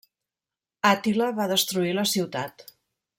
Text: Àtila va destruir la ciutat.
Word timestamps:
Àtila 0.91 1.27
va 1.41 1.47
destruir 1.53 1.93
la 1.99 2.07
ciutat. 2.17 2.65